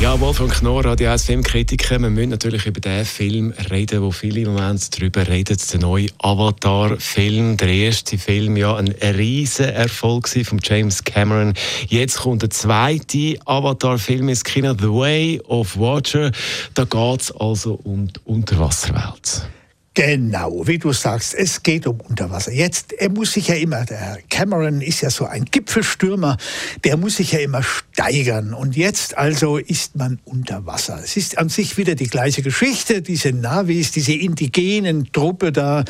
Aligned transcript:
Ja, 0.00 0.18
Wolfram 0.18 0.48
Knorr, 0.48 0.84
Radio 0.84 1.10
1 1.10 1.24
Filmkritiker. 1.24 2.00
Wir 2.00 2.10
müssen 2.10 2.30
natürlich 2.30 2.66
über 2.66 2.80
den 2.80 3.04
Film 3.04 3.52
reden, 3.70 4.02
wo 4.02 4.10
viele 4.10 4.40
im 4.40 4.52
Moment 4.54 4.98
darüber 4.98 5.26
reden. 5.28 5.56
Der 5.72 5.80
neue 5.80 6.08
Avatar-Film. 6.18 7.56
Der 7.56 7.68
erste 7.68 8.18
Film, 8.18 8.56
ja, 8.56 8.74
ein 8.76 8.88
riesen 8.88 9.66
Erfolg 9.66 10.28
von 10.28 10.58
James 10.62 11.04
Cameron. 11.04 11.54
Jetzt 11.86 12.18
kommt 12.18 12.42
der 12.42 12.50
zweite 12.50 13.38
Avatar-Film 13.44 14.28
ins 14.28 14.42
Kino, 14.42 14.74
The 14.78 14.88
Way 14.88 15.40
of 15.46 15.78
Water. 15.78 16.32
Da 16.74 16.84
geht 16.84 17.20
es 17.20 17.30
also 17.30 17.78
um 17.84 18.08
die 18.08 18.20
Unterwasserwelt. 18.24 19.48
Genau, 19.94 20.66
wie 20.66 20.78
du 20.78 20.94
sagst, 20.94 21.34
es 21.34 21.62
geht 21.62 21.86
um 21.86 22.00
Unterwasser. 22.00 22.50
Jetzt, 22.50 22.94
er 22.94 23.10
muss 23.10 23.32
sich 23.32 23.48
ja 23.48 23.56
immer, 23.56 23.84
der 23.84 23.98
Herr 23.98 24.18
Cameron 24.30 24.80
ist 24.80 25.02
ja 25.02 25.10
so 25.10 25.26
ein 25.26 25.44
Gipfelstürmer, 25.44 26.38
der 26.82 26.96
muss 26.96 27.16
sich 27.16 27.32
ja 27.32 27.40
immer 27.40 27.62
steigern. 27.62 28.54
Und 28.54 28.74
jetzt 28.74 29.18
also 29.18 29.58
ist 29.58 29.94
man 29.94 30.18
unter 30.24 30.64
Wasser. 30.64 30.98
Es 31.04 31.18
ist 31.18 31.36
an 31.36 31.50
sich 31.50 31.76
wieder 31.76 31.94
die 31.94 32.06
gleiche 32.06 32.40
Geschichte. 32.40 33.02
Diese 33.02 33.32
Navis, 33.32 33.92
diese 33.92 34.14
indigenen 34.14 35.12
Truppe 35.12 35.52
da, 35.52 35.84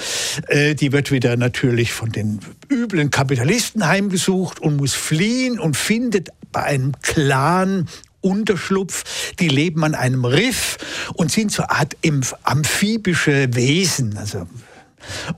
äh, 0.49 0.75
die 0.75 0.91
wird 0.91 1.13
wieder 1.13 1.37
natürlich 1.37 1.93
von 1.93 2.11
den 2.11 2.41
üblen 2.69 3.13
Kapitalisten 3.13 3.87
heimgesucht 3.87 4.59
und 4.59 4.79
muss 4.79 4.95
fliehen 4.95 5.61
und 5.61 5.77
findet 5.77 6.31
bei 6.51 6.65
einem 6.65 6.93
Clan 7.03 7.87
Unterschlupf, 8.23 9.33
die 9.39 9.49
leben 9.49 9.85
an 9.85 9.95
einem 9.95 10.25
Riff 10.25 10.79
und 11.15 11.31
sind 11.31 11.53
so 11.53 11.63
eine 11.65 11.71
Art 11.71 11.97
amphibische 12.45 13.55
Wesen. 13.55 14.17
Also 14.17 14.47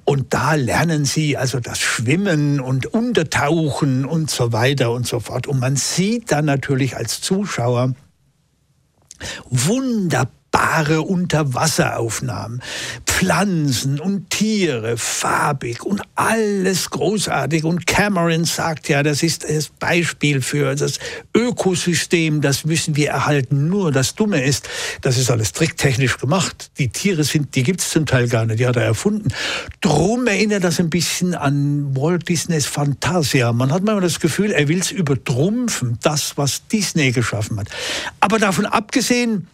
und 0.04 0.34
da 0.34 0.54
lernen 0.54 1.04
sie 1.04 1.36
also 1.36 1.58
das 1.58 1.78
Schwimmen 1.78 2.60
und 2.60 2.86
Untertauchen 2.86 4.04
und 4.04 4.30
so 4.30 4.52
weiter 4.52 4.92
und 4.92 5.06
so 5.06 5.20
fort. 5.20 5.46
Und 5.46 5.58
man 5.58 5.76
sieht 5.76 6.30
dann 6.32 6.44
natürlich 6.44 6.96
als 6.96 7.20
Zuschauer 7.20 7.94
wunderbar 9.48 10.43
wunderbare 10.54 11.02
Unterwasseraufnahmen. 11.02 12.62
Pflanzen 13.06 14.00
und 14.00 14.30
Tiere, 14.30 14.96
farbig 14.96 15.84
und 15.84 16.02
alles 16.16 16.90
großartig. 16.90 17.64
Und 17.64 17.86
Cameron 17.86 18.44
sagt 18.44 18.88
ja, 18.88 19.02
das 19.02 19.22
ist 19.22 19.48
das 19.48 19.68
Beispiel 19.68 20.40
für 20.42 20.74
das 20.74 20.98
Ökosystem, 21.34 22.40
das 22.40 22.64
müssen 22.64 22.96
wir 22.96 23.10
erhalten. 23.10 23.68
Nur 23.68 23.92
das 23.92 24.14
Dumme 24.14 24.42
ist, 24.42 24.68
das 25.00 25.16
ist 25.16 25.30
alles 25.30 25.52
tricktechnisch 25.52 26.18
gemacht. 26.18 26.70
Die 26.78 26.88
Tiere 26.88 27.24
sind, 27.24 27.54
die 27.54 27.62
gibt 27.62 27.80
es 27.80 27.90
zum 27.90 28.06
Teil 28.06 28.28
gar 28.28 28.46
nicht, 28.46 28.58
die 28.58 28.66
hat 28.66 28.76
er 28.76 28.82
erfunden. 28.82 29.28
Drum 29.80 30.26
erinnert 30.26 30.64
das 30.64 30.80
ein 30.80 30.90
bisschen 30.90 31.34
an 31.34 31.96
Walt 31.96 32.28
Disneys 32.28 32.66
Fantasia. 32.66 33.52
Man 33.52 33.70
hat 33.72 33.84
manchmal 33.84 34.02
das 34.02 34.18
Gefühl, 34.18 34.50
er 34.50 34.66
will 34.66 34.80
es 34.80 34.90
übertrumpfen, 34.90 35.98
das, 36.02 36.36
was 36.36 36.66
Disney 36.66 37.12
geschaffen 37.12 37.60
hat. 37.60 37.68
Aber 38.20 38.38
davon 38.38 38.66
abgesehen, 38.66 39.46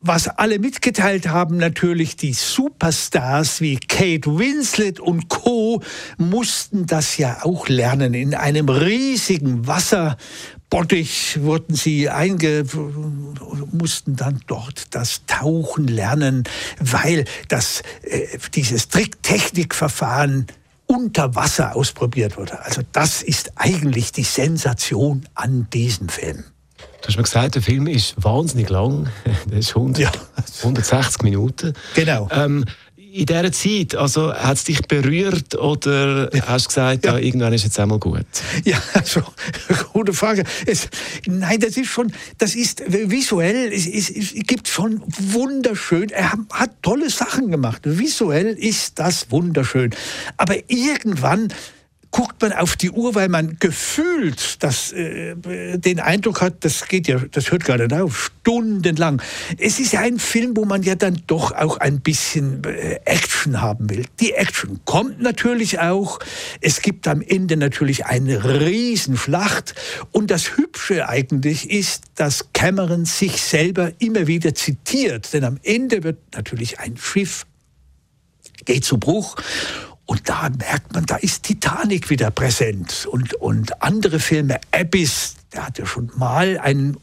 was 0.00 0.28
alle 0.28 0.58
mitgeteilt 0.58 1.28
haben, 1.28 1.56
natürlich 1.56 2.16
die 2.16 2.32
Superstars 2.32 3.60
wie 3.60 3.76
Kate 3.76 4.38
Winslet 4.38 5.00
und 5.00 5.28
Co. 5.28 5.82
mussten 6.18 6.86
das 6.86 7.16
ja 7.16 7.38
auch 7.42 7.68
lernen. 7.68 8.14
In 8.14 8.34
einem 8.34 8.68
riesigen 8.68 9.66
Wasserbottich 9.66 11.42
wurden 11.42 11.74
sie 11.74 12.08
einge, 12.08 12.64
mussten 13.72 14.14
dann 14.14 14.40
dort 14.46 14.94
das 14.94 15.22
Tauchen 15.26 15.88
lernen, 15.88 16.44
weil 16.78 17.24
das, 17.48 17.82
äh, 18.02 18.38
dieses 18.54 18.88
Tricktechnikverfahren 18.88 20.46
unter 20.86 21.34
Wasser 21.34 21.76
ausprobiert 21.76 22.36
wurde. 22.36 22.64
Also 22.64 22.82
das 22.92 23.22
ist 23.22 23.52
eigentlich 23.56 24.12
die 24.12 24.22
Sensation 24.22 25.28
an 25.34 25.68
diesem 25.70 26.08
Film. 26.08 26.44
Du 27.08 27.12
hast 27.12 27.16
mir 27.16 27.22
gesagt, 27.22 27.54
der 27.54 27.62
Film 27.62 27.86
ist 27.86 28.22
wahnsinnig 28.22 28.68
lang. 28.68 29.08
Der 29.50 29.60
ist 29.60 29.70
100, 29.74 29.98
ja. 29.98 30.12
160 30.62 31.22
Minuten. 31.22 31.72
Genau. 31.94 32.28
Ähm, 32.30 32.66
in 32.96 33.24
dieser 33.24 33.50
Zeit, 33.50 33.94
also 33.94 34.34
hat 34.34 34.58
es 34.58 34.64
dich 34.64 34.82
berührt 34.82 35.54
oder 35.54 36.28
ja. 36.36 36.46
hast 36.48 36.66
du 36.66 36.68
gesagt, 36.68 37.06
ja. 37.06 37.14
ja. 37.14 37.18
irgendwann 37.18 37.54
ist 37.54 37.64
jetzt 37.64 37.80
einmal 37.80 37.98
gut? 37.98 38.26
Ja, 38.62 38.76
also, 38.92 39.22
gute 39.94 40.12
Frage. 40.12 40.44
Es, 40.66 40.90
nein, 41.24 41.58
das 41.60 41.78
ist 41.78 41.88
schon, 41.88 42.12
das 42.36 42.54
ist 42.54 42.82
visuell, 42.86 43.72
es, 43.72 43.86
es, 43.86 44.10
es 44.10 44.34
gibt 44.46 44.68
schon 44.68 45.02
wunderschön, 45.06 46.10
er 46.10 46.32
hat, 46.32 46.40
hat 46.52 46.70
tolle 46.82 47.08
Sachen 47.08 47.50
gemacht. 47.50 47.80
Visuell 47.84 48.48
ist 48.48 48.98
das 48.98 49.30
wunderschön. 49.30 49.94
Aber 50.36 50.56
irgendwann 50.66 51.48
guckt 52.10 52.40
man 52.40 52.52
auf 52.52 52.76
die 52.76 52.90
Uhr, 52.90 53.14
weil 53.14 53.28
man 53.28 53.58
gefühlt 53.58 54.62
das, 54.62 54.92
äh, 54.92 55.34
den 55.36 56.00
Eindruck 56.00 56.40
hat, 56.40 56.64
das 56.64 56.88
geht 56.88 57.06
ja, 57.06 57.18
das 57.30 57.50
hört 57.50 57.64
gar 57.64 57.76
nicht 57.76 57.92
auf, 57.92 58.30
stundenlang. 58.40 59.20
Es 59.58 59.78
ist 59.78 59.92
ja 59.92 60.00
ein 60.00 60.18
Film, 60.18 60.56
wo 60.56 60.64
man 60.64 60.82
ja 60.82 60.94
dann 60.94 61.22
doch 61.26 61.52
auch 61.52 61.76
ein 61.78 62.00
bisschen 62.00 62.64
äh, 62.64 62.98
Action 63.04 63.60
haben 63.60 63.90
will. 63.90 64.06
Die 64.20 64.32
Action 64.32 64.80
kommt 64.84 65.20
natürlich 65.20 65.80
auch. 65.80 66.18
Es 66.60 66.80
gibt 66.80 67.06
am 67.06 67.20
Ende 67.20 67.56
natürlich 67.56 68.06
eine 68.06 68.42
Riesenschlacht. 68.42 69.74
Und 70.10 70.30
das 70.30 70.56
Hübsche 70.56 71.08
eigentlich 71.08 71.70
ist, 71.70 72.04
dass 72.14 72.52
Cameron 72.52 73.04
sich 73.04 73.42
selber 73.42 73.92
immer 73.98 74.26
wieder 74.26 74.54
zitiert. 74.54 75.32
Denn 75.32 75.44
am 75.44 75.58
Ende 75.62 76.02
wird 76.02 76.18
natürlich 76.34 76.78
ein 76.80 76.96
Schiff 76.96 77.44
geht 78.64 78.84
zu 78.84 78.98
Bruch 78.98 79.36
und 80.08 80.26
da 80.26 80.48
merkt 80.48 80.94
man, 80.94 81.04
da 81.04 81.16
ist 81.16 81.42
Titanic 81.42 82.08
wieder 82.08 82.30
präsent 82.30 83.06
und, 83.10 83.34
und 83.34 83.82
andere 83.82 84.20
Filme. 84.20 84.58
Abyss, 84.72 85.34
der 85.52 85.66
hat 85.66 85.78
ja 85.78 85.84
schon 85.84 86.10
mal 86.16 86.58
einen 86.58 86.96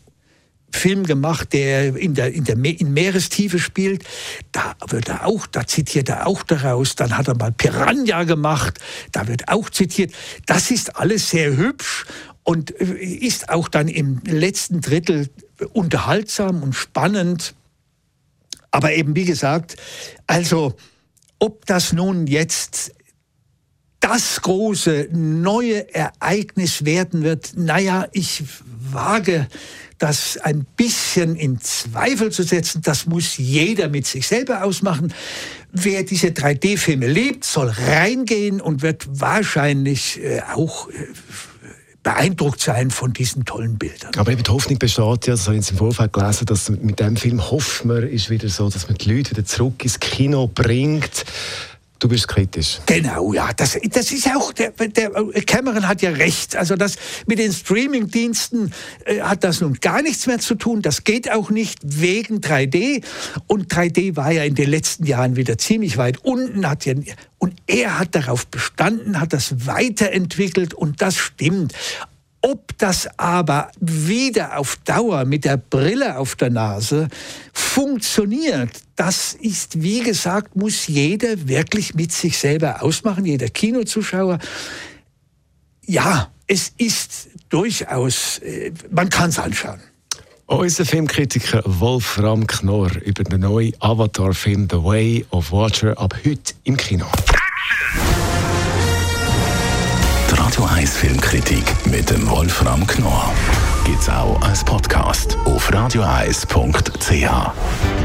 Film 0.72 1.04
gemacht, 1.04 1.54
der 1.54 1.96
in 1.96 2.16
der, 2.16 2.34
in 2.34 2.46
der 2.46 2.56
in 2.56 2.94
Meerestiefe 2.94 3.60
spielt. 3.60 4.04
Da 4.52 4.74
wird 4.88 5.08
er 5.08 5.28
auch, 5.28 5.46
da 5.46 5.68
zitiert 5.68 6.10
er 6.10 6.26
auch 6.26 6.42
daraus. 6.42 6.96
Dann 6.96 7.16
hat 7.16 7.28
er 7.28 7.36
mal 7.36 7.52
Piranha 7.52 8.24
gemacht, 8.24 8.80
da 9.12 9.28
wird 9.28 9.50
auch 9.50 9.70
zitiert. 9.70 10.12
Das 10.48 10.72
ist 10.72 10.96
alles 10.96 11.30
sehr 11.30 11.56
hübsch 11.56 12.08
und 12.42 12.72
ist 12.72 13.50
auch 13.50 13.68
dann 13.68 13.88
im 13.88 14.20
letzten 14.26 14.82
Drittel 14.82 15.30
unterhaltsam 15.74 16.64
und 16.64 16.74
spannend. 16.74 17.54
Aber 18.72 18.94
eben, 18.94 19.16
wie 19.16 19.26
gesagt, 19.26 19.76
also 20.26 20.76
ob 21.40 21.66
das 21.66 21.94
nun 21.94 22.28
jetzt 22.28 22.94
das 24.00 24.42
große 24.42 25.10
neue 25.12 25.94
Ereignis 25.94 26.86
werden 26.86 27.24
wird, 27.24 27.54
naja, 27.56 28.08
ich 28.12 28.44
wage 28.92 29.48
das 29.98 30.38
ein 30.38 30.66
bisschen 30.76 31.36
in 31.36 31.60
Zweifel 31.60 32.32
zu 32.32 32.44
setzen. 32.44 32.82
Das 32.84 33.06
muss 33.06 33.38
jeder 33.38 33.90
mit 33.90 34.06
sich 34.06 34.28
selber 34.28 34.64
ausmachen. 34.64 35.14
Wer 35.72 36.04
diese 36.04 36.28
3D-Filme 36.28 37.08
liebt, 37.08 37.46
soll 37.46 37.70
reingehen 37.70 38.62
und 38.62 38.82
wird 38.82 39.08
wahrscheinlich 39.10 40.22
äh, 40.22 40.42
auch 40.54 40.90
äh, 40.90 40.94
beeindruckt 42.06 42.62
sein 42.62 42.92
von 42.92 43.14
diesen 43.14 43.46
tollen 43.46 43.80
Bildern. 43.80 44.12
Aber 44.16 44.32
eben 44.32 44.44
die 44.44 44.52
Hoffnung 44.52 44.78
besteht 44.78 45.04
ja, 45.04 45.16
das 45.34 45.48
habe 45.48 45.58
ich 45.58 45.72
im 45.72 45.78
Vorfeld 45.78 46.14
gelesen, 46.14 46.46
dass 46.46 46.70
mit 46.70 47.00
dem 47.00 47.18
Film 47.18 47.50
hofft 47.50 47.84
man, 47.84 48.04
ist 48.04 48.30
wieder 48.30 48.48
so, 48.48 48.70
dass 48.70 48.88
man 48.88 48.98
die 48.98 49.12
Leute 49.12 49.32
wieder 49.32 49.44
zurück 49.44 49.84
ins 49.84 50.00
Kino 50.00 50.48
bringt. 50.48 51.25
Du 52.06 52.10
bist 52.10 52.28
kritisch. 52.28 52.82
Genau, 52.86 53.34
ja. 53.34 53.50
Das, 53.58 53.80
das 53.90 54.12
ist 54.12 54.28
auch, 54.28 54.54
der, 54.54 54.70
der 54.70 55.10
Cameron 55.48 55.88
hat 55.88 56.04
ja 56.04 56.12
recht. 56.12 56.56
Also 56.56 56.76
das 56.76 56.98
mit 57.26 57.40
den 57.40 57.52
Streaming-Diensten 57.52 58.72
äh, 59.06 59.22
hat 59.22 59.44
das 59.44 59.60
nun 59.60 59.74
gar 59.82 60.04
nichts 60.04 60.28
mehr 60.28 60.38
zu 60.38 60.54
tun. 60.54 60.84
Das 60.84 61.04
geht 61.04 61.32
auch 61.32 61.50
nicht 61.50 61.80
wegen 61.82 62.42
3D. 62.42 63.04
Und 63.48 63.74
3D 63.74 64.16
war 64.16 64.32
ja 64.32 64.44
in 64.44 64.54
den 64.54 64.70
letzten 64.70 65.08
Jahren 65.08 65.36
wieder 65.36 65.58
ziemlich 65.58 65.98
weit 65.98 66.24
unten. 66.24 66.70
Hat 66.70 66.86
ja, 66.86 66.94
und 67.40 67.56
er 67.66 67.98
hat 67.98 68.14
darauf 68.14 68.46
bestanden, 68.46 69.20
hat 69.20 69.34
das 69.34 69.66
weiterentwickelt 69.66 70.76
und 70.76 71.02
das 71.02 71.18
stimmt. 71.18 71.74
Ob 72.42 72.78
das 72.78 73.10
aber 73.18 73.72
wieder 73.80 74.60
auf 74.60 74.76
Dauer 74.86 75.26
mit 75.26 75.44
der 75.44 75.58
Brille 75.58 76.20
auf 76.20 76.36
der 76.36 76.52
Nase 76.52 77.08
funktioniert, 77.52 78.85
das 78.96 79.34
ist, 79.34 79.82
wie 79.82 80.02
gesagt, 80.02 80.56
muss 80.56 80.88
jeder 80.88 81.48
wirklich 81.48 81.96
mit 81.96 82.12
sich 82.12 82.38
selber 82.38 82.82
ausmachen, 82.82 83.26
jeder 83.26 83.50
Kinozuschauer. 83.50 84.40
Ja, 85.86 86.32
es 86.48 86.72
ist 86.78 87.28
durchaus, 87.50 88.40
äh, 88.40 88.72
man 88.92 89.10
kann 89.10 89.30
es 89.30 89.40
anschauen. 89.40 89.80
Unser 90.48 90.86
Filmkritiker 90.86 91.64
Wolfram 91.66 92.46
Knorr 92.46 92.92
über 93.04 93.24
den 93.24 93.42
neuen 93.42 93.74
Avatar-Film 93.80 94.68
The 94.70 94.78
Way 94.78 95.26
of 95.32 95.52
Water 95.52 95.98
ab 95.98 96.16
heute 96.24 96.54
im 96.64 96.78
Kino. 96.78 97.08
Radio 100.30 100.66
1 100.66 100.98
Filmkritik 100.98 101.64
mit 101.88 102.12
dem 102.12 102.30
Wolfram 102.30 102.86
Knorr 102.86 103.34
gibt's 103.86 104.08
auch 104.08 104.40
als 104.42 104.64
Podcast 104.64 105.36
auf 105.46 105.74
radioeis.ch. 105.74 108.05